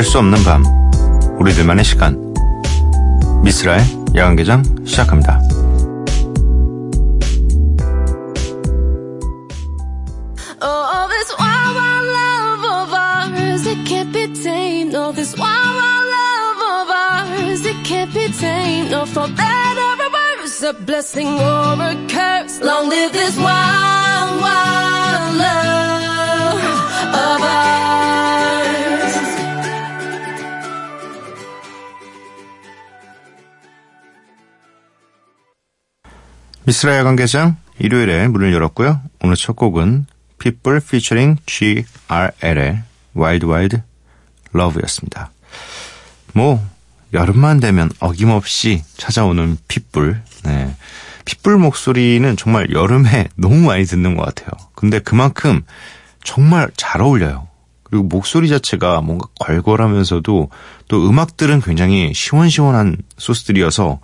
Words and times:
잠들 0.00 0.04
수 0.04 0.18
없는 0.18 0.42
밤 0.44 0.64
우리들만의 1.38 1.84
시간 1.84 2.16
미스라의 3.42 3.84
야간개장 4.14 4.62
시작합니다. 4.86 5.38
Oh, 10.62 11.00
a 20.62 20.72
blessing 20.84 21.28
or 21.40 21.82
a 21.82 21.96
curse. 22.06 22.60
Long 22.62 22.88
live 22.88 23.12
this 23.12 23.36
wild, 23.38 24.40
wild 24.40 25.36
love 25.36 25.69
미스라 36.64 36.96
야간개장 36.98 37.56
일요일에 37.78 38.28
문을 38.28 38.52
열었고요. 38.52 39.00
오늘 39.22 39.34
첫 39.34 39.56
곡은 39.56 40.06
People 40.38 40.80
featuring 40.82 41.40
GRL의 41.46 42.82
Wild 43.16 43.46
Wild 43.46 43.78
Love였습니다. 44.54 45.30
뭐 46.34 46.62
여름만 47.14 47.60
되면 47.60 47.90
어김없이 47.98 48.82
찾아오는 48.98 49.56
핏불. 49.68 50.20
네. 50.44 50.76
핏불 51.24 51.56
목소리는 51.56 52.36
정말 52.36 52.70
여름에 52.70 53.28
너무 53.36 53.56
많이 53.66 53.84
듣는 53.84 54.14
것 54.14 54.24
같아요. 54.26 54.50
근데 54.74 54.98
그만큼 54.98 55.62
정말 56.24 56.70
잘 56.76 57.00
어울려요. 57.00 57.48
그리고 57.84 58.04
목소리 58.04 58.48
자체가 58.48 59.00
뭔가 59.00 59.26
걸걸하면서도 59.40 60.50
또 60.88 61.08
음악들은 61.08 61.62
굉장히 61.62 62.12
시원시원한 62.14 62.96
소스들이어서 63.16 63.98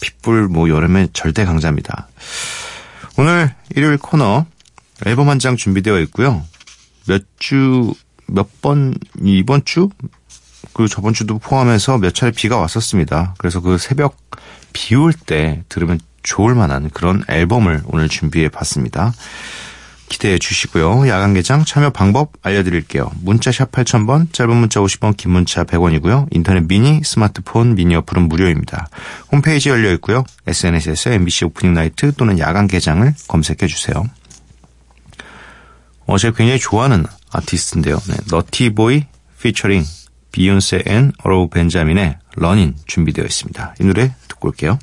핏불 0.00 0.48
뭐 0.48 0.68
여름에 0.68 1.08
절대 1.12 1.44
강자입니다. 1.44 2.08
오늘 3.16 3.54
일요일 3.74 3.98
코너 3.98 4.46
앨범 5.06 5.28
한 5.28 5.38
장 5.38 5.56
준비되어 5.56 5.98
있고요. 6.00 6.42
몇 7.06 7.22
주, 7.38 7.92
몇 8.26 8.60
번, 8.62 8.94
이번 9.22 9.64
주? 9.64 9.88
그 10.72 10.86
저번 10.88 11.14
주도 11.14 11.38
포함해서 11.38 11.98
몇 11.98 12.14
차례 12.14 12.32
비가 12.32 12.56
왔었습니다. 12.58 13.34
그래서 13.38 13.60
그 13.60 13.78
새벽 13.78 14.16
비 14.72 14.94
올 14.94 15.12
때 15.12 15.64
들으면 15.68 15.98
좋을 16.22 16.54
만한 16.54 16.90
그런 16.90 17.24
앨범을 17.28 17.82
오늘 17.86 18.08
준비해 18.08 18.48
봤습니다. 18.48 19.12
기대해 20.10 20.38
주시고요. 20.38 21.08
야간 21.08 21.32
개장 21.32 21.64
참여 21.64 21.90
방법 21.90 22.32
알려드릴게요. 22.42 23.10
문자 23.22 23.50
샵 23.50 23.70
8000번, 23.72 24.32
짧은 24.32 24.54
문자 24.54 24.80
50원, 24.80 25.16
긴 25.16 25.30
문자 25.30 25.64
100원이고요. 25.64 26.26
인터넷 26.32 26.66
미니, 26.66 27.00
스마트폰, 27.02 27.76
미니 27.76 27.94
어플은 27.94 28.28
무료입니다. 28.28 28.88
홈페이지 29.32 29.70
열려 29.70 29.92
있고요. 29.92 30.24
SNS에서 30.46 31.12
MBC 31.12 31.46
opening 31.46 31.72
night 31.72 32.12
또는 32.16 32.38
야간 32.40 32.66
개장을 32.66 33.14
검색해 33.28 33.66
주세요. 33.68 34.04
어, 36.06 36.18
제가 36.18 36.36
굉장히 36.36 36.58
좋아하는 36.58 37.06
아티스트인데요. 37.32 37.96
네, 38.08 38.16
Naughty 38.30 38.82
Boy 38.82 39.04
featuring 39.40 39.84
Beyoncé 40.32 40.82
and 40.86 41.12
Arrow 41.22 41.48
Benjamin의 41.50 42.18
Runnin' 42.34 42.74
준비되어 42.86 43.24
있습니다. 43.24 43.76
이 43.80 43.84
노래 43.84 44.12
듣고 44.28 44.48
올게요. 44.48 44.78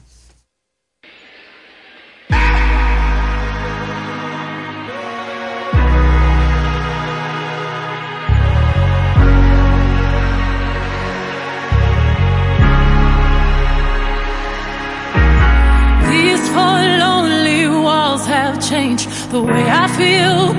The 19.29 19.41
way 19.41 19.69
I 19.69 19.87
feel. 19.89 20.53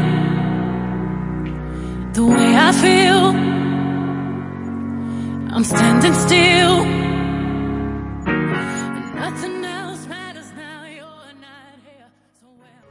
The 2.12 2.24
way 2.24 2.56
I 2.56 2.72
feel. 2.72 3.34
I'm 5.50 5.64
standing 5.64 6.14
still. 6.14 6.84
Nothing 9.14 9.64
else 9.64 10.06
matters 10.06 10.52
now. 10.56 10.84
You're 10.84 11.32
not 11.40 11.80
here. 11.84 12.08
So 12.40 12.46
where? 12.60 12.82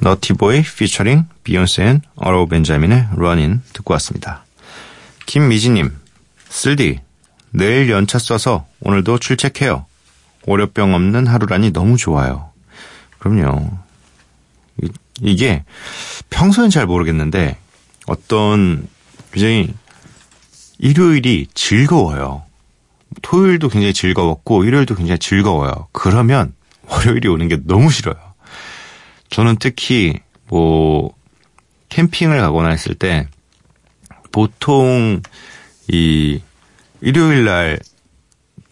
너티보이 0.00 0.62
피처링 0.62 1.26
비욘세 1.44 1.84
앤 1.84 2.00
어로우 2.16 2.48
벤자민의 2.48 3.08
러닌 3.16 3.62
듣고 3.72 3.92
왔습니다. 3.94 4.44
김미지님, 5.26 5.94
쓸디, 6.48 7.00
내일 7.50 7.90
연차 7.90 8.18
써서 8.18 8.66
오늘도 8.80 9.18
출첵해요. 9.18 9.84
월요병 10.46 10.94
없는 10.94 11.26
하루라니 11.26 11.72
너무 11.72 11.96
좋아요. 11.96 12.50
그럼요. 13.18 13.78
이- 15.22 15.32
이게 15.32 15.64
평소엔 16.30 16.70
잘 16.70 16.86
모르겠는데 16.86 17.56
어떤 18.06 18.86
굉장히 19.32 19.72
일요일이 20.78 21.46
즐거워요. 21.54 22.42
토요일도 23.22 23.68
굉장히 23.68 23.92
즐거웠고 23.92 24.64
일요일도 24.64 24.94
굉장히 24.94 25.18
즐거워요. 25.18 25.88
그러면 25.92 26.54
월요일이 26.88 27.28
오는 27.28 27.48
게 27.48 27.58
너무 27.64 27.90
싫어요. 27.90 28.16
저는 29.30 29.56
특히 29.60 30.14
뭐 30.48 31.14
캠핑을 31.90 32.38
가거나 32.40 32.68
했을 32.70 32.94
때 32.94 33.28
보통 34.32 35.20
이 35.88 36.40
일요일 37.00 37.44
날 37.44 37.78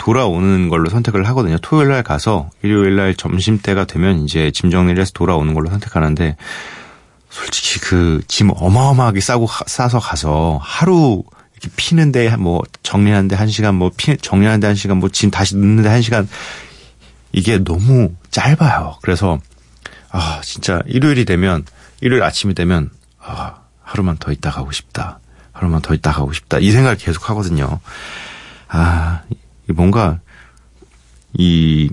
돌아오는 0.09 0.71
걸로 0.71 0.89
선택을 0.89 1.27
하거든요. 1.29 1.59
토요일 1.61 1.89
날 1.89 2.03
가서 2.03 2.49
일요일 2.63 2.97
날 2.97 3.15
점심 3.15 3.59
때가 3.59 3.85
되면 3.85 4.21
이제 4.25 4.51
짐 4.53 4.71
정리를 4.71 4.99
해서 4.99 5.13
돌아오는 5.13 5.53
걸로 5.53 5.69
선택하는데 5.69 6.37
솔직히 7.29 7.79
그 7.81 8.23
짐 8.27 8.51
어마어마하게 8.57 9.21
싸고 9.21 9.45
가- 9.45 9.65
싸서 9.67 9.99
가서 9.99 10.59
하루 10.63 11.23
이렇게 11.53 11.69
피는데 11.77 12.35
뭐 12.39 12.63
정리하는데 12.83 13.37
한 13.37 13.49
시간 13.49 13.75
뭐 13.75 13.91
피, 13.99 14.17
정리하는데 14.17 14.67
한 14.67 14.77
시간 14.77 14.97
뭐 14.97 15.11
짐 15.11 15.31
다시 15.31 15.57
넣는데 15.57 15.91
한 15.91 16.01
시간 16.01 16.27
이게 17.33 17.59
너무 17.63 18.15
짧아요. 18.31 18.97
그래서 19.03 19.39
아 20.11 20.41
진짜 20.43 20.81
일요일이 20.87 21.27
되면 21.27 21.67
일요일 22.01 22.23
아침이 22.23 22.55
되면 22.55 22.89
아 23.23 23.57
하루만 23.83 24.17
더 24.17 24.33
있다 24.33 24.51
가고 24.53 24.73
싶다. 24.73 25.19
하루만 25.53 25.83
더 25.83 25.93
있다 25.93 26.13
가고 26.13 26.33
싶다. 26.33 26.61
이 26.61 26.71
생각을 26.71 26.97
계속 26.97 27.29
하거든요. 27.29 27.79
아, 28.69 29.21
이 29.31 29.35
뭔가, 29.75 30.21
이, 31.35 31.91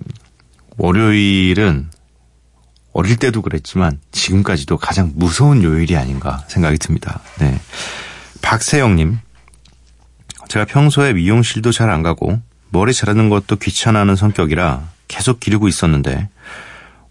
월요일은 0.78 1.90
어릴 2.94 3.18
때도 3.18 3.42
그랬지만 3.42 4.00
지금까지도 4.12 4.78
가장 4.78 5.12
무서운 5.16 5.64
요일이 5.64 5.98
아닌가 5.98 6.44
생각이 6.48 6.78
듭니다. 6.78 7.20
네. 7.40 7.60
박세영님, 8.42 9.20
제가 10.48 10.66
평소에 10.66 11.14
미용실도 11.14 11.72
잘 11.72 11.90
안 11.90 12.04
가고 12.04 12.40
머리 12.70 12.94
자르는 12.94 13.30
것도 13.30 13.58
귀찮아하는 13.58 14.16
성격이라 14.16 14.88
계속 15.08 15.40
기르고 15.40 15.68
있었는데 15.68 16.30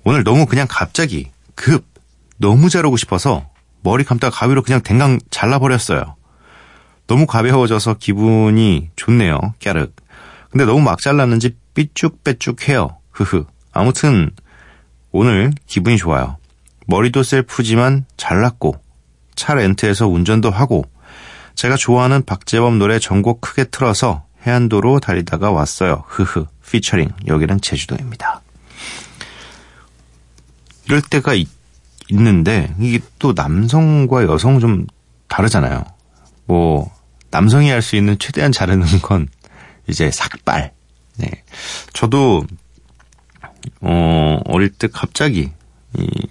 오늘 0.04 0.24
너무 0.24 0.46
그냥 0.46 0.66
갑자기 0.68 1.30
급 1.54 1.84
너무 2.38 2.68
자르고 2.70 2.96
싶어서 2.96 3.48
머리 3.82 4.04
감다가 4.04 4.34
가위로 4.36 4.62
그냥 4.62 4.82
댕강 4.82 5.20
잘라버렸어요. 5.30 6.16
너무 7.06 7.26
가벼워져서 7.26 7.94
기분이 7.94 8.90
좋네요. 8.96 9.38
깨르. 9.58 9.88
근데 10.54 10.66
너무 10.66 10.82
막 10.82 11.00
잘랐는지 11.00 11.56
삐쭉빼쭉해요. 11.74 12.96
흐흐. 13.10 13.44
아무튼 13.72 14.30
오늘 15.10 15.52
기분이 15.66 15.96
좋아요. 15.96 16.36
머리도 16.86 17.24
셀프지만 17.24 18.04
잘랐고 18.16 18.76
차 19.34 19.54
렌트해서 19.54 20.06
운전도 20.06 20.52
하고 20.52 20.84
제가 21.56 21.74
좋아하는 21.76 22.24
박재범 22.24 22.78
노래 22.78 23.00
전곡 23.00 23.40
크게 23.40 23.64
틀어서 23.64 24.26
해안도로 24.46 25.00
달리다가 25.00 25.50
왔어요. 25.50 26.04
흐흐. 26.06 26.46
피처링 26.70 27.10
여기는 27.26 27.60
제주도입니다. 27.60 28.40
이럴 30.86 31.02
때가 31.02 31.34
있, 31.34 31.48
있는데 32.10 32.72
이게 32.78 33.00
또 33.18 33.32
남성과 33.34 34.22
여성 34.26 34.60
좀 34.60 34.86
다르잖아요. 35.26 35.84
뭐 36.46 36.92
남성이 37.32 37.70
할 37.70 37.82
수 37.82 37.96
있는 37.96 38.16
최대한 38.20 38.52
자르는 38.52 38.86
건 39.02 39.26
이제 39.88 40.10
삭발. 40.10 40.72
네. 41.16 41.30
저도 41.92 42.44
어 43.80 44.40
어릴 44.46 44.70
때 44.70 44.88
갑자기 44.92 45.52
이 45.96 46.28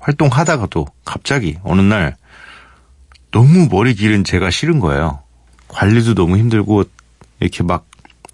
활동하다가도 0.00 0.86
갑자기 1.04 1.58
어느 1.62 1.80
날 1.80 2.16
너무 3.30 3.68
머리 3.70 3.94
기른 3.94 4.22
제가 4.24 4.50
싫은 4.50 4.80
거예요. 4.80 5.22
관리도 5.68 6.14
너무 6.14 6.36
힘들고 6.36 6.84
이렇게 7.40 7.62
막 7.62 7.86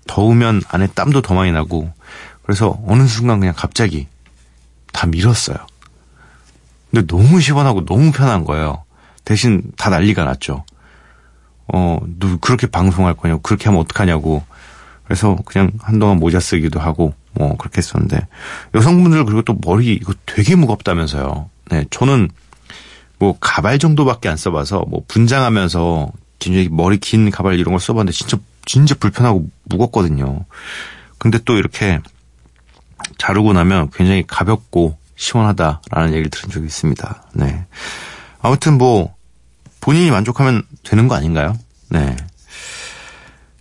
더우면 0.07 0.63
안에 0.69 0.89
땀도 0.89 1.23
더 1.23 1.35
많이 1.35 1.53
나고 1.53 1.93
그래서 2.43 2.79
어느 2.87 3.06
순간 3.06 3.41
그냥 3.41 3.55
갑자기 3.56 4.09
다 4.93 5.06
밀었어요. 5.06 5.56
근데 6.91 7.06
너무 7.06 7.41
시원하고 7.41 7.85
너무 7.85 8.11
편한 8.11 8.45
거예요. 8.45 8.85
대신 9.25 9.63
다 9.77 9.91
난리가 9.91 10.25
났죠. 10.25 10.65
어, 11.72 11.99
너 12.19 12.37
그렇게 12.38 12.67
방송할 12.67 13.14
거냐고, 13.14 13.40
그렇게 13.43 13.64
하면 13.67 13.81
어떡하냐고. 13.81 14.43
그래서 15.05 15.37
그냥 15.44 15.72
한동안 15.81 16.19
모자 16.19 16.40
쓰기도 16.40 16.81
하고, 16.81 17.14
뭐, 17.32 17.56
그렇게 17.56 17.78
했었는데. 17.78 18.26
여성분들 18.75 19.25
그리고 19.25 19.43
또 19.43 19.56
머리 19.64 19.94
이거 19.94 20.14
되게 20.26 20.55
무겁다면서요. 20.56 21.49
네, 21.70 21.84
저는 21.90 22.28
뭐 23.19 23.37
가발 23.38 23.78
정도밖에 23.78 24.28
안 24.28 24.37
써봐서, 24.37 24.84
뭐 24.88 25.02
분장하면서 25.08 26.11
굉장히 26.38 26.69
머리 26.70 26.99
긴 26.99 27.31
가발 27.31 27.58
이런 27.58 27.72
걸 27.72 27.81
써봤는데 27.81 28.12
진짜, 28.12 28.38
진짜 28.64 28.94
불편하고 28.94 29.49
무겁거든요. 29.64 30.44
근데 31.19 31.38
또 31.44 31.56
이렇게 31.56 32.00
자르고 33.19 33.52
나면 33.52 33.90
굉장히 33.90 34.25
가볍고 34.26 34.96
시원하다라는 35.17 36.12
얘기를 36.12 36.31
들은 36.31 36.50
적이 36.50 36.67
있습니다. 36.67 37.25
네. 37.34 37.67
아무튼 38.40 38.78
뭐, 38.78 39.14
본인이 39.81 40.11
만족하면 40.11 40.62
되는 40.85 41.09
거 41.09 41.15
아닌가요? 41.15 41.56
네. 41.88 42.17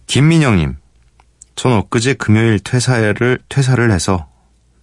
김민영님, 0.07 0.75
전 1.55 1.73
엊그제 1.73 2.15
금요일 2.15 2.59
퇴사를, 2.59 3.39
퇴사를 3.49 3.91
해서 3.91 4.27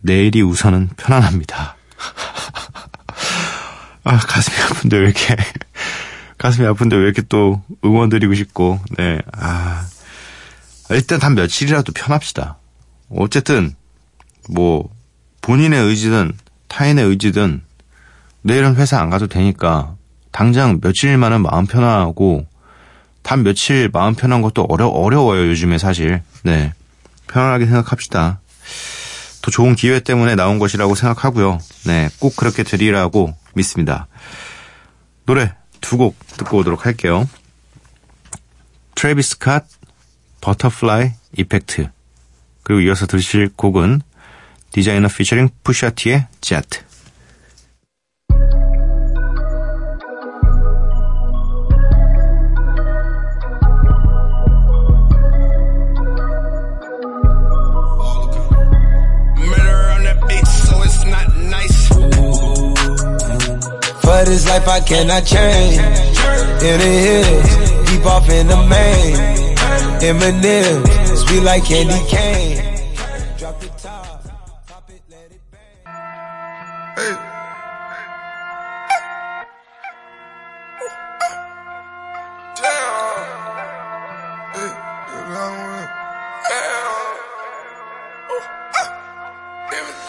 내일이 0.00 0.43
우선은 0.43 0.91
편안합니다. 0.97 1.77
아, 4.05 4.19
가슴이 4.19 4.56
아픈데 4.62 4.97
왜 4.99 5.05
이렇게, 5.05 5.37
가슴이 6.38 6.67
아픈데 6.67 6.97
왜 6.97 7.03
이렇게 7.03 7.23
또 7.23 7.62
응원드리고 7.85 8.35
싶고, 8.35 8.81
네, 8.97 9.21
아. 9.33 9.87
일단 10.91 11.19
단 11.19 11.35
며칠이라도 11.35 11.93
편합시다. 11.93 12.59
어쨌든, 13.11 13.75
뭐, 14.49 14.88
본인의 15.41 15.83
의지든 15.83 16.33
타인의 16.69 17.05
의지든 17.05 17.62
내일은 18.43 18.77
회사 18.77 19.00
안 19.00 19.11
가도 19.11 19.27
되니까 19.27 19.96
당장 20.37 20.81
며칠만은 20.83 21.41
마음 21.41 21.67
편하고 21.67 22.47
단 23.23 23.43
며칠 23.43 23.88
마음 23.91 24.15
편한 24.15 24.43
것도 24.43 24.67
어려, 24.69 24.87
어려워요, 24.87 25.49
요즘에 25.49 25.79
사실. 25.79 26.21
네. 26.43 26.75
편안하게 27.27 27.65
생각합시다. 27.65 28.41
더 29.41 29.50
좋은 29.50 29.75
기회 29.75 29.99
때문에 29.99 30.35
나온 30.35 30.59
것이라고 30.59 30.94
생각하고요. 30.94 31.59
네. 31.87 32.11
꼭 32.21 32.37
그렇게 32.37 32.65
되리라고 32.65 33.35
믿습니다. 33.55 34.09
노래 35.25 35.55
두 35.81 35.97
곡 35.97 36.15
듣고 36.37 36.59
오도록 36.59 36.85
할게요. 36.85 37.27
Travis 38.94 39.38
Scott, 39.38 39.65
Butterfly 40.43 41.12
Effect. 41.38 41.88
그리고 42.62 42.83
이어서 42.83 43.06
들으실 43.06 43.49
곡은 43.56 44.03
Desiigner 44.71 45.09
featuring 45.09 45.49
Pusha 45.65 46.03
T의 46.03 46.27
Jet. 46.43 46.81
Life 64.87 65.11
I 65.11 65.21
change. 65.21 65.79
In 66.62 66.79
the 66.79 66.93
hills, 67.06 67.91
deep 67.91 68.06
off 68.06 68.29
in 68.31 68.47
the 68.47 68.56
main. 68.56 69.17
Eminem, 70.00 70.87
sweet 71.17 71.43
like 71.43 71.65
candy 71.65 72.00
cane. 72.09 72.59
Drop 73.38 73.61
the 73.61 73.69
top, 73.79 74.25
pop 74.67 74.91
it, 74.91 75.03
let 75.11 75.33
it 75.33 75.41
bang. 75.50 75.87
Hey. 76.97 77.17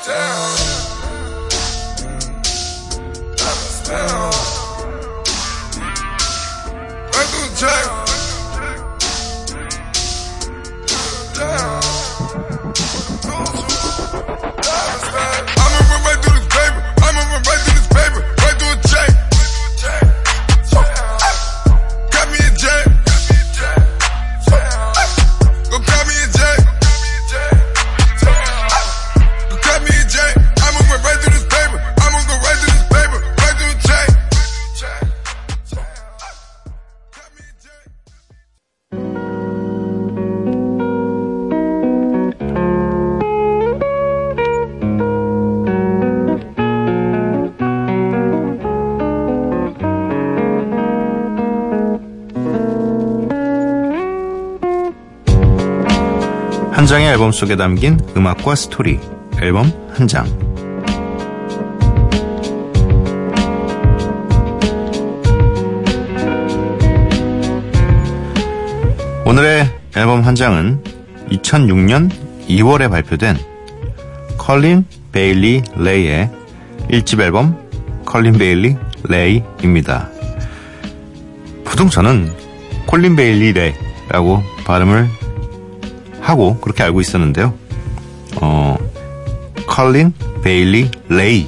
Damn. 0.06 0.77
Jack. 7.58 8.07
한 56.88 56.90
장의 56.90 57.10
앨범 57.10 57.34
속에 57.34 57.58
담긴 57.58 58.00
음악과 58.16 58.56
스토리, 58.56 58.98
앨범 59.42 59.70
한 59.94 60.08
장. 60.08 60.26
오늘의 69.26 69.70
앨범 69.98 70.22
한 70.22 70.34
장은 70.34 70.82
2006년 71.30 72.10
2월에 72.48 72.90
발표된 72.90 73.36
Corinne 74.38 74.86
Bailey 75.12 75.64
Rae의 75.76 76.32
1집 76.90 77.20
앨범 77.20 77.68
Corinne 78.06 78.38
Bailey 78.38 78.78
Rae입니다. 79.04 80.10
보통 81.66 81.90
저는 81.90 82.32
코린 82.86 83.18
베일리 83.18 83.52
레라고 83.52 84.42
발음을 84.64 85.27
하고 86.28 86.58
그렇게 86.60 86.84
알고 86.84 87.02
있었는데요. 87.02 87.54
어, 88.42 88.78
코린 89.68 90.14
베일리 90.44 90.92
레이 91.10 91.48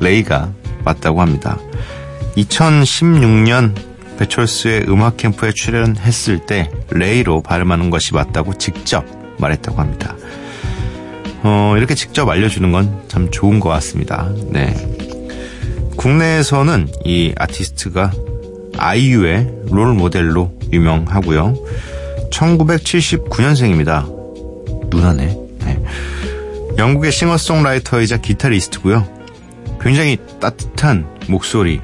레이가 0.00 0.52
맞다고 0.84 1.20
합니다. 1.20 1.58
2016년 2.36 3.74
배철수의 4.18 4.86
음악 4.88 5.16
캠프에 5.16 5.52
출연했을 5.52 6.46
때 6.46 6.70
레이로 6.90 7.42
발음하는 7.42 7.90
것이 7.90 8.14
맞다고 8.14 8.54
직접 8.58 9.04
말했다고 9.38 9.78
합니다. 9.80 10.14
어, 11.44 11.74
이렇게 11.76 11.94
직접 11.94 12.28
알려주는 12.28 12.70
건 12.72 13.02
참 13.12 13.30
좋은 13.30 13.60
것 13.60 13.68
같습니다. 13.68 14.30
네. 14.48 14.74
국내에서는 15.98 16.88
이 17.04 17.34
아티스트가 17.36 18.10
아이유의 18.78 19.66
롤 19.70 19.92
모델로 19.92 20.50
유명하고요. 20.72 21.54
1979년생입니다. 22.32 24.10
누나네. 24.88 25.38
네. 25.60 25.82
영국의 26.78 27.12
싱어송라이터이자 27.12 28.16
기타리스트고요. 28.18 29.06
굉장히 29.80 30.16
따뜻한 30.40 31.06
목소리, 31.28 31.80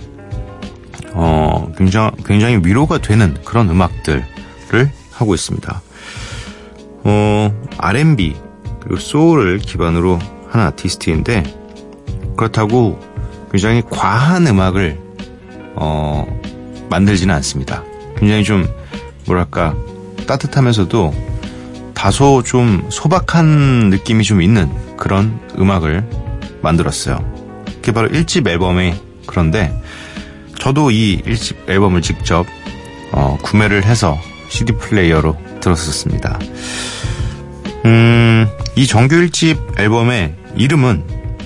어, 1.13 1.71
굉장히, 1.77 2.11
굉장히 2.25 2.61
위로가 2.65 2.99
되는 2.99 3.37
그런 3.45 3.69
음악들을 3.69 4.25
하고 5.13 5.35
있습니다. 5.35 5.83
어, 7.05 7.69
R&B, 7.79 8.37
그리고 8.81 9.01
소울을 9.01 9.59
기반으로 9.59 10.19
한 10.49 10.63
아티스트인데, 10.63 11.43
그렇다고 12.37 13.01
굉장히 13.51 13.83
과한 13.89 14.47
음악을, 14.47 14.99
어, 15.75 16.27
만들지는 16.89 17.35
않습니다. 17.37 17.83
굉장히 18.17 18.45
좀, 18.45 18.67
뭐랄까, 19.27 19.75
따뜻하면서도 20.29 21.15
다소 21.95 22.45
좀 22.45 22.87
소박한 22.91 23.91
느낌이 23.91 24.23
좀 24.23 24.41
있는 24.41 24.71
그런 24.97 25.41
음악을 25.59 26.09
만들었어요. 26.63 27.19
그게 27.67 27.91
바로 27.91 28.09
1집 28.09 28.47
앨범에 28.47 28.95
그런데 29.27 29.75
저도 30.59 30.93
이 30.93 31.23
1집 31.23 31.69
앨범을 31.69 32.03
직접 32.03 32.47
어, 33.11 33.37
구매를 33.43 33.85
해서 33.85 34.17
CD 34.49 34.73
플레이어로 34.75 35.37
들었었습니다. 35.61 36.39
음, 37.87 38.47
이 38.77 38.87
정규 38.87 39.17
1집 39.17 39.81
앨범의 39.81 40.35
이름은 40.57 41.05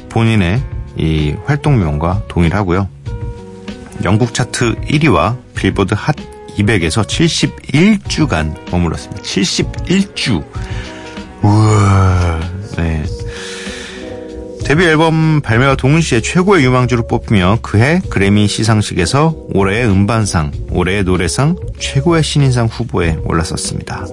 본인의 0.08 0.62
이 0.96 1.34
활동명과 1.46 2.24
동일하고요. 2.28 2.88
영국 4.04 4.34
차트 4.34 4.74
1위와 4.82 5.38
빌보드 5.54 5.94
핫 5.96 6.16
200에서 6.58 7.06
71주간 7.06 8.70
머물렀습니다. 8.70 9.22
71주. 9.22 10.44
우와, 11.42 12.40
네. 12.76 13.04
데뷔 14.64 14.84
앨범 14.84 15.40
발매와 15.40 15.74
동시에 15.74 16.20
최고의 16.20 16.64
유망주로 16.64 17.06
뽑히며 17.06 17.58
그해 17.62 18.00
그래미 18.08 18.46
시상식에서 18.46 19.34
올해의 19.52 19.86
음반상, 19.86 20.52
올해의 20.70 21.04
노래상, 21.04 21.56
최고의 21.78 22.22
신인상 22.22 22.66
후보에 22.66 23.18
올랐었습니다. 23.24 24.06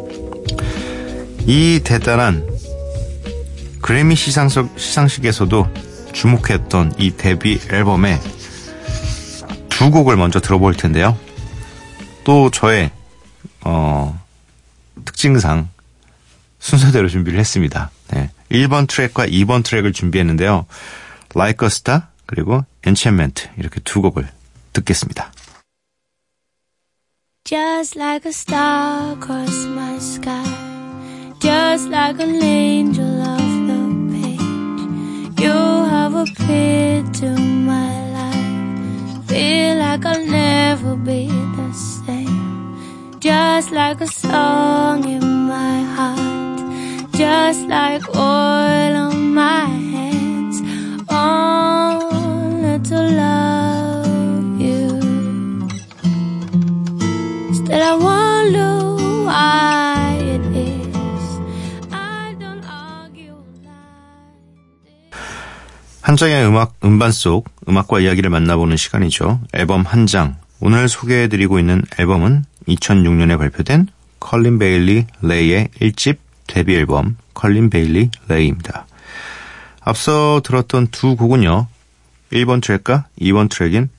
이 1.45 1.79
대단한 1.83 2.47
그래미 3.81 4.15
시상식, 4.15 4.67
시상식에서도 4.75 5.67
주목했던 6.13 6.93
이 6.97 7.11
데뷔 7.15 7.59
앨범의 7.71 8.19
두 9.69 9.91
곡을 9.91 10.17
먼저 10.17 10.39
들어볼 10.41 10.73
텐데요. 10.73 11.15
또 12.29 12.51
저의 12.51 12.91
어, 13.61 14.23
특징상 15.03 15.67
순서대로 16.59 17.09
준비를 17.09 17.39
했습니다. 17.39 17.89
네. 18.09 18.29
1번 18.51 18.87
트랙과 18.87 19.25
2번 19.25 19.63
트랙을 19.63 19.93
준비했는데요. 19.93 20.67
Like 21.35 21.65
a 21.65 21.69
Star 21.69 22.03
그리고 22.27 22.63
Enchantment 22.85 23.49
이렇게 23.57 23.79
두 23.79 24.03
곡을 24.03 24.29
듣겠습니다. 24.73 25.31
Just 27.45 27.97
like 27.97 28.27
a 28.27 28.31
star 28.31 29.13
across 29.13 29.65
my 29.65 29.95
sky. 29.95 30.45
Just 31.41 31.89
like 31.89 32.21
an 32.21 32.43
angel 32.43 33.21
off 33.21 33.41
the 33.65 33.89
page. 34.11 35.41
You 35.41 35.49
have 35.49 36.13
appeared 36.13 37.11
to 37.11 37.31
my 37.41 38.11
life. 38.13 39.27
Feel 39.27 39.77
like 39.79 40.05
I'll 40.05 40.27
never 40.27 40.95
be 40.95 41.25
the 41.25 41.33
same. 41.33 41.58
Just 43.19 43.71
like 43.73 43.99
a 43.99 44.07
song 44.07 45.03
in 45.03 45.19
my 45.19 45.83
heart. 45.83 47.11
Just 47.11 47.67
like 47.67 48.07
oil 48.15 48.95
on 48.95 49.33
my 49.33 49.65
hands. 49.67 50.61
Only 51.11 52.79
to 52.79 52.95
love 52.95 54.61
you. 54.61 54.87
Still 57.51 57.83
I 57.83 57.93
wonder 57.99 58.95
why 59.27 60.15
it 60.23 60.45
is 60.55 61.39
I 61.91 62.35
don't 62.39 62.63
argue 62.63 63.35
like 63.65 65.11
한 66.01 66.15
장의 66.15 66.45
음악 66.47 66.75
음반 66.85 67.11
속 67.11 67.49
음악과 67.67 67.99
이야기를 67.99 68.29
만나보는 68.29 68.77
시간이죠. 68.77 69.41
앨범 69.51 69.81
한 69.81 70.07
장. 70.07 70.37
오늘 70.61 70.87
소개해드리고 70.87 71.59
있는 71.59 71.81
앨범은 71.97 72.45
2006년에 72.69 73.37
발표된 73.37 73.87
Corinne 74.19 74.59
Bailey 74.59 75.05
Rae의 75.21 75.69
1집 75.79 76.17
데뷔 76.47 76.75
앨범 76.75 77.17
Corinne 77.33 77.69
Bailey 77.69 78.09
Rae입니다. 78.27 78.85
앞서 79.81 80.41
들었던 80.43 80.87
두 80.87 81.15
곡은요. 81.15 81.67
1번 82.33 82.61
트랙과 82.61 83.07
2번 83.21 83.49
트랙인 83.49 83.89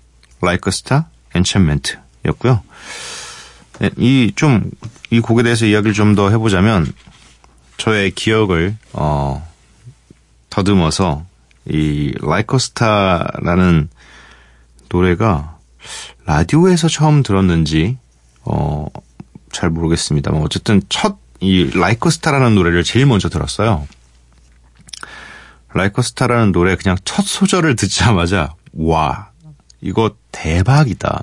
Like 0.42 0.62
a 0.66 0.70
Star, 0.70 1.04
Enchantment 1.34 1.96
였고요. 2.26 2.62
네, 3.80 3.90
이좀 3.96 4.70
이 5.10 5.20
곡에 5.20 5.42
대해서 5.42 5.66
이야기를 5.66 5.94
좀 5.94 6.14
더 6.14 6.30
해보자면 6.30 6.92
저의 7.76 8.10
기억을 8.10 8.76
어, 8.92 9.48
더듬어서 10.50 11.24
이 11.66 12.12
Like 12.22 12.54
a 12.54 12.56
Star라는 12.56 13.88
노래가 14.90 15.58
라디오에서 16.26 16.88
처음 16.88 17.22
들었는지 17.22 17.96
어, 18.52 18.87
잘 19.52 19.71
모르겠습니다만 19.71 20.42
어쨌든 20.42 20.83
첫이 20.88 21.71
Star라는 22.09 22.54
노래를 22.57 22.83
제일 22.83 23.07
먼저 23.07 23.28
들었어요. 23.28 23.87
Star라는 26.00 26.52
노래 26.52 26.75
그냥 26.75 26.97
첫 27.04 27.25
소절을 27.25 27.76
듣자마자 27.76 28.54
와 28.73 29.30
이거 29.80 30.16
대박이다. 30.33 31.23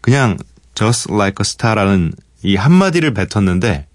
그냥 0.00 0.36
Just 0.74 1.12
Like 1.12 1.36
a 1.40 1.42
Star라는 1.42 2.12
이 2.42 2.56
한마디를 2.56 3.14
뱉었는데 3.14 3.86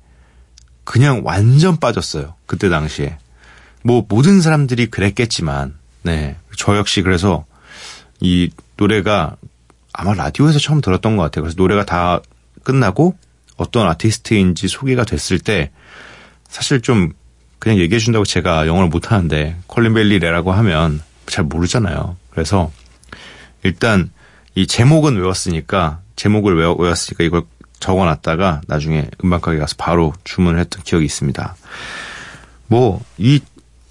그냥 0.83 1.21
완전 1.23 1.77
빠졌어요. 1.77 2.35
그때 2.45 2.69
당시에. 2.69 3.17
뭐 3.83 4.05
모든 4.09 4.41
사람들이 4.41 4.87
그랬겠지만 4.87 5.77
네. 6.01 6.35
저 6.57 6.77
역시 6.77 7.03
그래서 7.03 7.45
이 8.19 8.49
노래가 8.77 9.35
아마 9.93 10.13
라디오에서 10.13 10.59
처음 10.59 10.81
들었던 10.81 11.15
것 11.17 11.23
같아요. 11.23 11.43
그래서 11.43 11.55
노래가 11.57 11.85
다 11.85 12.19
끝나고 12.63 13.15
어떤 13.57 13.87
아티스트인지 13.87 14.67
소개가 14.67 15.03
됐을 15.05 15.39
때 15.39 15.71
사실 16.47 16.81
좀 16.81 17.13
그냥 17.59 17.77
얘기해 17.77 17.99
준다고 17.99 18.25
제가 18.25 18.67
영어를 18.67 18.89
못 18.89 19.11
하는데 19.11 19.55
콜린 19.67 19.93
벨리레라고 19.93 20.51
하면 20.51 21.01
잘 21.27 21.45
모르잖아요. 21.45 22.17
그래서 22.31 22.71
일단 23.63 24.11
이 24.55 24.67
제목은 24.67 25.15
외웠으니까 25.17 26.01
제목을 26.15 26.57
외웠으니까 26.57 27.23
이걸 27.23 27.43
적어놨다가 27.79 28.61
나중에 28.67 29.07
음반가게 29.23 29.57
가서 29.57 29.75
바로 29.77 30.13
주문을 30.23 30.59
했던 30.59 30.83
기억이 30.83 31.05
있습니다. 31.05 31.55
뭐 32.67 33.01
이 33.17 33.41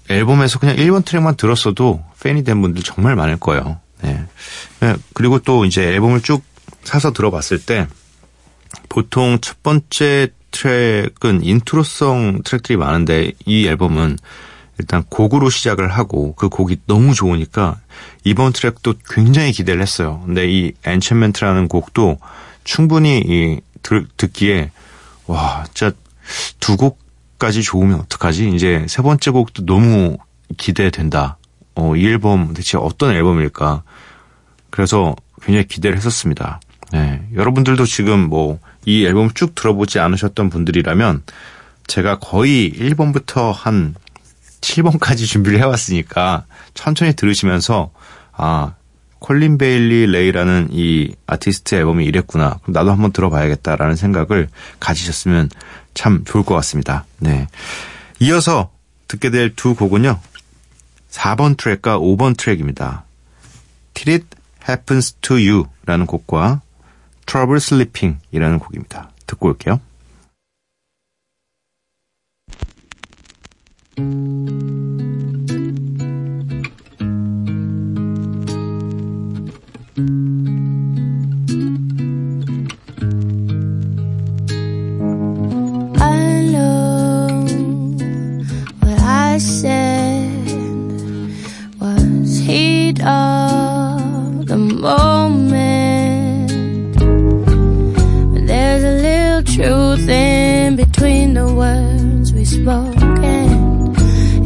앨범에서 0.09 0.59
그냥 0.59 0.75
1번 0.75 1.05
트랙만 1.05 1.35
들었어도 1.35 2.03
팬이 2.21 2.43
된 2.43 2.61
분들 2.61 2.83
정말 2.83 3.15
많을 3.15 3.37
거예요. 3.37 3.79
네. 4.03 4.25
네, 4.81 4.95
그리고 5.13 5.39
또 5.39 5.65
이제 5.65 5.81
앨범을 5.81 6.21
쭉 6.21 6.43
사서 6.83 7.13
들어봤을 7.13 7.59
때 7.65 7.87
보통 8.89 9.39
첫 9.41 9.63
번째 9.63 10.29
트랙은 10.51 11.43
intro성 11.43 12.41
트랙들이 12.43 12.77
많은데 12.77 13.31
이 13.45 13.65
앨범은 13.65 14.17
일단 14.77 15.03
곡으로 15.09 15.49
시작을 15.49 15.89
하고 15.89 16.33
그 16.35 16.49
곡이 16.49 16.81
너무 16.85 17.13
좋으니까 17.13 17.79
이번 18.23 18.53
트랙도 18.53 18.95
굉장히 19.09 19.51
기대를 19.51 19.81
했어요. 19.81 20.21
근데 20.25 20.51
이 20.51 20.73
Enchantment라는 20.83 21.67
곡도 21.67 22.19
충분히 22.63 23.21
이 23.25 23.61
들, 23.81 24.07
듣기에 24.17 24.71
와 25.27 25.65
진짜 25.73 25.95
두 26.59 26.77
곡까지 26.77 27.61
좋으면 27.61 27.99
어떡하지? 28.01 28.49
이제 28.49 28.85
세 28.89 29.01
번째 29.01 29.31
곡도 29.31 29.65
너무 29.65 30.17
기대된다. 30.57 31.37
어, 31.75 31.95
이 31.95 32.07
앨범 32.07 32.53
대체 32.53 32.77
어떤 32.77 33.11
앨범일까? 33.11 33.83
그래서 34.69 35.15
굉장히 35.41 35.67
기대를 35.67 35.97
했었습니다. 35.97 36.59
네. 36.91 37.21
여러분들도 37.35 37.85
지금 37.85 38.29
뭐 38.29 38.59
이 38.85 39.05
앨범 39.05 39.31
쭉 39.33 39.55
들어보지 39.55 39.99
않으셨던 39.99 40.49
분들이라면 40.49 41.23
제가 41.87 42.19
거의 42.19 42.71
1번부터 42.71 43.53
한 43.53 43.95
7번까지 44.61 45.25
준비를 45.27 45.59
해왔으니까 45.59 46.45
천천히 46.73 47.13
들으시면서 47.13 47.91
아 48.31 48.73
코린 49.19 49.57
베일리 49.57 50.07
레이라는 50.07 50.69
이 50.71 51.15
아티스트 51.27 51.75
앨범이 51.75 52.05
이랬구나. 52.05 52.59
그럼 52.63 52.73
나도 52.73 52.91
한번 52.91 53.11
들어봐야겠다라는 53.13 53.95
생각을 53.95 54.49
가지셨으면 54.79 55.49
참 55.93 56.23
좋을 56.25 56.43
것 56.43 56.55
같습니다. 56.55 57.05
네. 57.19 57.47
이어서 58.19 58.71
듣게 59.07 59.29
될 59.29 59.53
두 59.55 59.75
곡은요. 59.75 60.19
4번 61.13 61.55
트랙과 61.57 61.99
5번 61.99 62.35
트랙입니다. 62.35 63.05
Till 63.93 64.19
It 64.19 64.27
Happens 64.67 65.13
to 65.21 65.37
You라는 65.37 66.07
곡과 66.07 66.61
Trouble 67.27 67.57
Sleeping이라는 67.57 68.59
곡입니다. 68.59 69.11
듣고 69.27 69.49
올게요. 69.49 69.79
Moment. 94.69 96.51
But 98.33 98.47
there's 98.47 98.83
a 98.83 98.95
little 99.01 99.43
truth 99.43 100.07
in 100.09 100.75
between 100.75 101.33
the 101.33 101.51
words 101.53 102.33
we 102.33 102.45
spoke. 102.45 102.97
And 103.23 103.95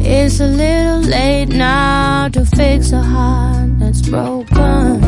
it's 0.04 0.40
a 0.40 0.46
little 0.46 1.00
late 1.02 1.48
now 1.48 2.28
to 2.28 2.44
fix 2.44 2.92
a 2.92 3.02
heart 3.02 3.78
that's 3.78 4.02
broken. 4.08 5.00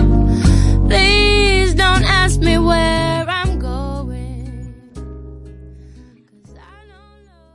Please 0.88 1.74
don't 1.74 2.04
ask 2.04 2.40
me 2.40 2.58
where 2.58 3.26
I'm 3.28 3.58
going. 3.58 4.74
'Cause 6.44 6.56
I 6.56 6.86
don't 6.88 7.24
know. 7.26 7.46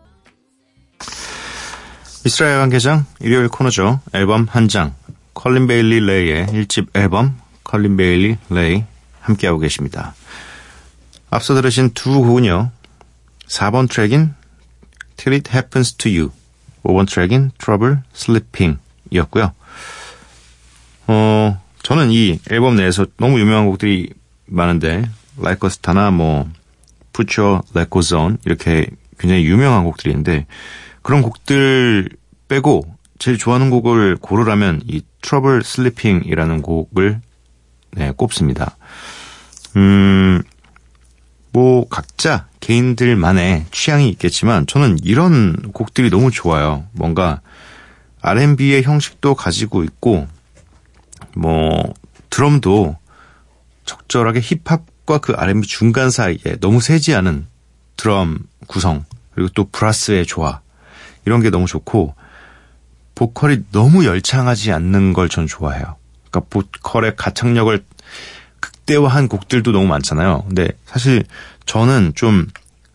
이스라엘 2.26 2.60
관계장 2.60 3.06
일요일 3.20 3.50
코너죠. 3.50 4.00
앨범 4.14 4.48
한 4.50 4.68
장. 4.68 4.94
코린 5.34 5.68
베일리 5.68 6.00
레이의 6.00 6.48
1집 6.48 6.96
앨범 6.96 7.38
코린 7.66 7.98
베일리 7.98 8.38
레이 8.50 8.86
함께하고 9.20 9.60
계십니다. 9.60 10.16
앞서 11.30 11.54
들으신 11.54 11.90
두 11.94 12.22
곡은요. 12.22 12.72
4번 13.48 13.90
트랙인 13.90 14.34
Till 15.18 15.34
It 15.36 15.52
Happens 15.52 15.94
to 15.96 16.10
You, 16.12 16.32
5번 16.84 17.10
트랙인 17.10 17.52
Trouble 17.58 17.98
Sleeping 18.16 18.80
이었고요. 19.12 19.54
어, 21.08 21.62
저는 21.84 22.12
이 22.12 22.40
앨범 22.50 22.76
내에서 22.76 23.06
너무 23.18 23.40
유명한 23.40 23.66
곡들이 23.66 24.14
많은데, 24.46 25.10
Like 25.38 25.68
a 25.68 25.68
Star나 25.68 26.12
뭐, 26.12 26.50
Put 27.14 27.40
Your 27.40 27.62
Records 27.90 28.02
On 28.02 28.38
이렇게 28.46 28.88
굉장히 29.20 29.46
유명한 29.46 29.84
곡들이 29.84 30.12
있는데, 30.12 30.46
그런 31.02 31.22
곡들 31.22 32.10
빼고 32.48 32.96
제일 33.20 33.38
좋아하는 33.38 33.70
곡을 33.70 34.18
고르라면 34.18 34.82
이 34.88 35.02
Trouble 35.22 35.62
Sleeping이라는 35.64 36.62
곡을 36.62 37.22
네, 37.96 38.12
꼽습니다. 38.16 38.78
음, 39.78 40.44
뭐 41.52 41.88
각자 41.88 42.48
개인들만의 42.60 43.66
취향이 43.72 44.10
있겠지만 44.10 44.68
저는 44.68 44.98
이런 45.04 45.72
곡들이 45.74 46.10
너무 46.10 46.32
좋아요. 46.32 46.86
뭔가 46.92 47.42
R&B의 48.22 48.84
형식도 48.84 49.36
가지고 49.36 49.84
있고 49.84 50.28
뭐 51.36 51.94
드럼도 52.30 52.98
적절하게 53.86 54.42
힙합과 54.42 55.20
그 55.20 55.34
R&B 55.34 55.68
중간 55.68 56.10
사이에 56.10 56.58
너무 56.60 56.82
세지 56.82 57.14
않은 57.16 57.48
드럼 57.98 58.40
구성 58.68 59.06
그리고 59.34 59.50
또 59.54 59.70
브라스의 59.70 60.26
조화 60.26 60.62
이런 61.26 61.42
게 61.42 61.50
너무 61.50 61.68
좋고 61.68 62.16
보컬이 63.16 63.60
너무 63.72 64.06
열창하지 64.06 64.72
않는 64.74 65.14
걸 65.14 65.30
전 65.30 65.48
좋아해요. 65.48 65.96
그러니까 66.36 66.50
보컬의 66.50 67.16
가창력을 67.16 67.84
극대화한 68.60 69.28
곡들도 69.28 69.72
너무 69.72 69.88
많잖아요. 69.88 70.44
근데 70.48 70.70
사실 70.86 71.24
저는 71.66 72.14
좀 72.16 72.48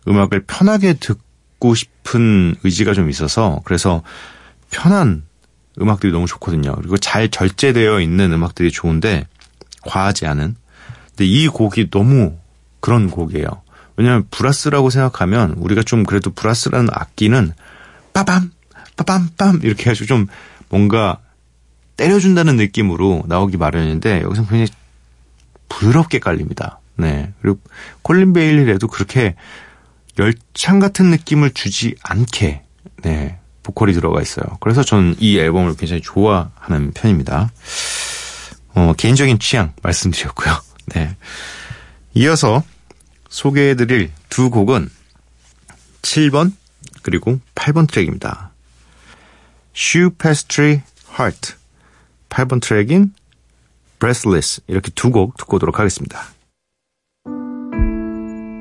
음악을 0.09 0.45
편하게 0.47 0.95
듣고 0.95 1.75
싶은 1.75 2.57
의지가 2.65 2.95
좀 2.95 3.11
있어서 3.11 3.61
그래서 3.65 4.03
편한 4.71 5.23
음악들이 5.81 6.13
너무 6.13 6.27
좋거든요. 6.27 6.75
그리고 6.77 6.97
잘 6.97 7.29
절제되어 7.29 8.01
있는 8.01 8.33
음악들이 8.33 8.71
좋은데 8.71 9.27
과하지 9.83 10.27
않은. 10.27 10.57
근데 11.11 11.25
이 11.25 11.49
곡이 11.49 11.91
너무 11.91 12.37
그런 12.81 13.11
곡이에요. 13.11 13.47
왜냐하면 13.97 14.27
브라스라고 14.31 14.91
생각하면 14.91 15.53
우리가 15.59 15.83
좀 15.83 16.05
그래도 16.05 16.31
브라스라는 16.31 16.89
악기는 16.93 17.53
빠밤 18.13 18.51
빠밤 18.97 19.29
빰 19.37 19.65
이렇게 19.65 19.85
해가지고 19.85 20.07
좀 20.07 20.27
뭔가 20.69 21.19
때려준다는 22.01 22.57
느낌으로 22.57 23.25
나오기 23.27 23.59
마련인데 23.59 24.23
여기서 24.23 24.47
굉장히 24.47 24.69
부드럽게 25.69 26.19
깔립니다. 26.19 26.81
네. 26.97 27.35
그리고 27.43 27.61
콜린 28.01 28.33
베일리라도 28.33 28.89
그렇게 28.89 29.35
열창 30.19 30.79
같은 30.79 31.11
느낌을 31.11 31.51
주지 31.51 31.95
않게 32.03 32.63
네. 33.03 33.39
보컬이 33.63 33.93
들어가 33.93 34.23
있어요. 34.23 34.47
그래서 34.61 34.83
저는 34.83 35.17
이 35.19 35.39
앨범을 35.39 35.77
굉장히 35.77 36.01
좋아하는 36.01 36.93
편입니다. 36.93 37.53
어, 38.75 38.95
개인적인 38.97 39.39
취향 39.39 39.75
말씀드렸고요. 39.83 40.59
네. 40.95 41.15
이어서 42.15 42.65
소개해드릴 43.29 44.11
두 44.31 44.49
곡은 44.49 44.89
7번 46.01 46.53
그리고 47.03 47.41
8번 47.55 47.91
트랙입니다. 47.91 48.53
Shoe 49.77 50.11
Pastry 50.19 50.81
Heart 51.19 51.60
8번 52.30 52.62
트랙인 52.62 53.14
Breathless 54.00 54.62
이렇게 54.68 54.92
두 54.92 55.12
곡 55.12 55.38
듣고 55.38 55.56
오도록 55.58 55.80
하겠습니다. 55.80 56.22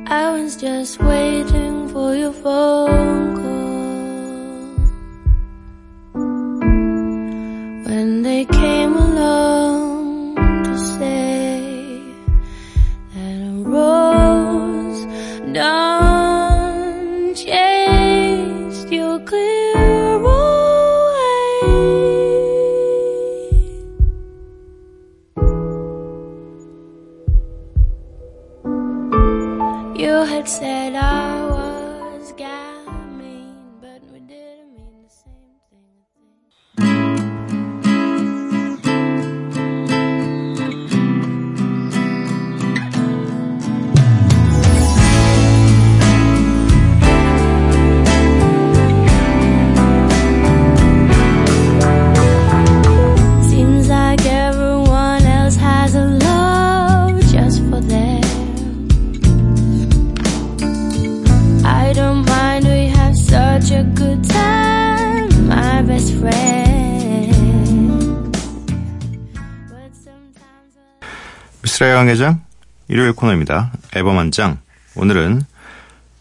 I 0.07 0.31
was 0.33 0.57
just 0.59 1.03
waiting 1.03 1.89
for 1.91 2.15
your 2.15 2.33
phone 2.33 3.35
call 3.35 4.75
when 7.87 8.23
they 8.23 8.45
came 8.47 8.78
미쓰라 71.80 71.92
야간개장 71.96 72.42
일요일 72.90 73.14
코너입니다. 73.14 73.72
앨범 73.96 74.18
한 74.18 74.32
장. 74.32 74.58
오늘은 74.96 75.44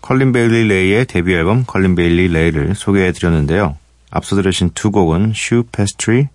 코린 0.00 0.30
베일리 0.32 0.68
레이의 0.68 1.06
데뷔 1.06 1.34
앨범 1.34 1.64
코린 1.64 1.96
베일리 1.96 2.28
레이를 2.28 2.76
소개해 2.76 3.10
드렸는데요. 3.10 3.76
앞서 4.10 4.36
들으신 4.36 4.70
두 4.74 4.92
곡은 4.92 5.32
Choux 5.34 5.64
Pastry 5.72 6.28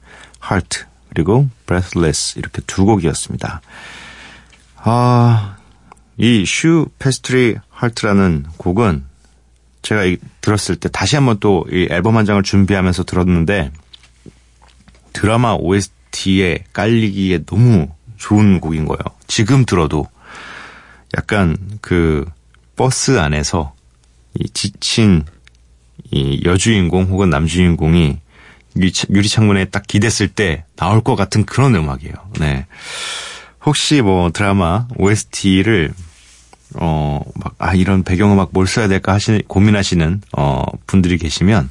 Heart 0.44 0.84
그리고 1.10 1.48
Breathless 1.66 2.38
이렇게 2.38 2.62
두 2.68 2.84
곡이었습니다. 2.84 3.62
아, 4.84 5.56
이 6.18 6.42
Choux 6.42 6.86
Pastry 7.00 7.56
Heart라는 7.82 8.46
곡은 8.58 9.06
제가 9.84 10.04
이- 10.04 10.18
들었을 10.42 10.76
때 10.76 10.90
다시 10.90 11.16
한번 11.16 11.40
또 11.40 11.64
이 11.72 11.88
앨범 11.90 12.18
한 12.18 12.26
장을 12.26 12.44
준비하면서 12.44 13.04
들었는데 13.06 13.72
드라마 15.14 15.54
OST에 15.54 16.66
깔리기에 16.74 17.46
너무 17.46 17.88
좋은 18.24 18.62
곡인 18.62 18.86
거예요. 18.86 19.00
지금 19.28 19.66
들어도 19.66 20.08
약간 21.18 21.58
그 21.82 22.26
버스 22.78 23.20
안에서 23.20 23.74
이 24.40 24.48
지친 24.50 25.26
이 26.10 26.42
여주인공 26.46 27.08
혹은 27.08 27.30
남주인공이 27.30 28.20
유리창문에 29.10 29.66
딱 29.66 29.86
기댔을 29.86 30.30
때 30.30 30.64
나올 30.78 31.02
것 31.02 31.18
같은 31.18 31.44
그런 31.44 31.76
음악이에요. 31.76 32.14
네. 32.40 32.66
혹시 33.66 34.02
뭐 34.02 34.32
드라마 34.32 34.88
OST를 34.98 35.94
어, 36.76 37.22
막, 37.36 37.56
아, 37.60 37.76
이런 37.76 38.04
배경음악 38.04 38.50
뭘 38.52 38.66
써야 38.66 38.88
될까 38.88 39.14
하시, 39.14 39.44
고민하시는, 39.48 40.22
어, 40.36 40.64
분들이 40.88 41.20
계시면, 41.20 41.70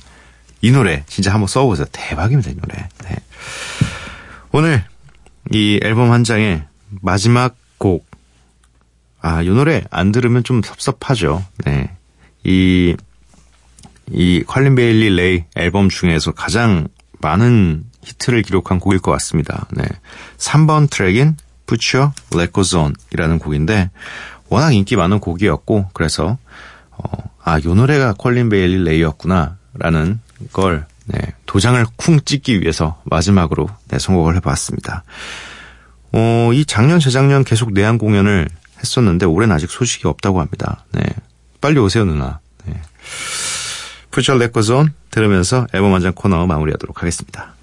이 0.61 0.71
노래 0.71 1.03
진짜 1.09 1.33
한번 1.33 1.49
써보세요. 1.49 1.87
대박입니다, 1.91 2.53
이 2.53 2.55
노래. 2.55 2.89
네. 3.03 3.17
오늘, 4.53 4.85
이 5.53 5.81
앨범 5.83 6.11
한 6.13 6.25
장의 6.25 6.65
마지막 7.01 7.57
곡, 7.79 8.07
아, 9.21 9.43
이 9.43 9.49
노래 9.49 9.85
안 9.91 10.13
들으면 10.13 10.45
좀 10.45 10.63
섭섭하죠. 10.63 11.45
네. 11.65 11.91
이, 12.45 12.97
이 14.11 14.43
코린 14.47 14.75
베일리 14.75 15.11
레이 15.11 15.45
앨범 15.55 15.89
중에서 15.89 16.33
가장 16.33 16.89
많은 17.21 17.85
히트를 18.03 18.43
기록한 18.43 18.81
곡일 18.81 18.99
것 18.99 19.13
같습니다. 19.13 19.67
네. 19.73 19.85
3번 20.39 20.91
트랙인 20.91 21.37
Put 21.67 21.97
Your 21.97 22.13
Records 22.35 22.65
On 22.65 22.95
이라는 23.13 23.39
곡인데 23.39 23.91
워낙 24.49 24.73
인기 24.73 24.97
많은 24.97 25.21
곡이었고 25.21 25.91
그래서 25.93 26.37
어, 26.91 27.31
아, 27.43 27.61
요 27.65 27.75
노래가 27.75 28.15
컬린 28.15 28.49
베일리 28.49 28.85
레이였구나 28.85 29.57
라는 29.75 30.21
걸 30.53 30.87
네, 31.07 31.19
도장을 31.47 31.85
쿵 31.97 32.21
찍기 32.25 32.61
위해서 32.61 33.01
마지막으로 33.05 33.69
네, 33.89 33.99
선곡을 33.99 34.37
해봤습니다. 34.37 35.05
어, 36.13 36.51
이 36.53 36.65
작년, 36.65 37.01
재작년 37.01 37.45
계속 37.45 37.73
내한 37.73 37.99
공연을 37.99 38.49
했었는데 38.79 39.27
올해는 39.27 39.55
아직 39.55 39.71
소식이 39.71 40.07
없다고 40.07 40.41
합니다. 40.41 40.85
네. 40.93 41.03
빨리 41.61 41.79
오세요, 41.79 42.05
누나. 42.05 42.41
네. 42.65 42.81
Go 44.11 44.63
Zone 44.63 44.91
들으면서 45.11 45.67
앨범 45.73 45.95
한장 45.95 46.13
코너 46.15 46.47
마무리하도록 46.47 47.01
하겠습니다. 47.01 47.55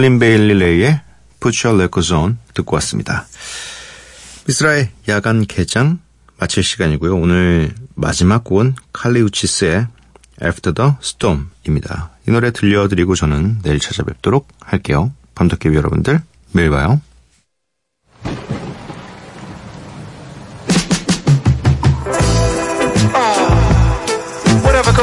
컬린 0.00 0.18
베일리 0.18 0.54
레이의 0.54 0.98
Put 1.40 1.66
Your 1.66 1.78
Records 1.78 2.14
On 2.14 2.38
듣고 2.54 2.74
왔습니다. 2.76 3.26
미스라의 4.46 4.88
야간 5.08 5.44
개장 5.44 5.98
마칠 6.38 6.64
시간이고요. 6.64 7.14
오늘 7.16 7.74
마지막 7.96 8.42
곡은 8.42 8.76
칼리 8.94 9.20
우치스의 9.20 9.88
After 10.42 10.72
the 10.72 10.92
Storm입니다. 11.02 12.12
이 12.26 12.30
노래 12.30 12.50
들려드리고 12.50 13.14
저는 13.14 13.58
내일 13.62 13.78
찾아뵙도록 13.78 14.48
할게요. 14.58 15.12
밤도깨비 15.34 15.76
여러분들 15.76 16.22
매일 16.52 16.70
봐요. 16.70 17.02
Whatever 24.64 24.94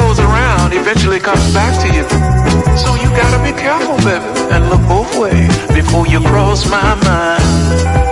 So 2.78 2.94
you 2.94 3.08
gotta 3.10 3.42
be 3.42 3.52
careful, 3.58 3.96
baby, 3.98 4.24
and 4.54 4.70
look 4.70 4.82
both 4.88 5.18
ways 5.18 5.54
before 5.74 6.06
you 6.06 6.20
cross 6.20 6.68
my 6.70 6.94
mind. 7.04 8.07